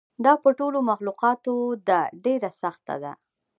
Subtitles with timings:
[0.23, 1.53] دا په ټولو مخلوقاتو
[1.87, 3.13] ده ډېره سخته ده.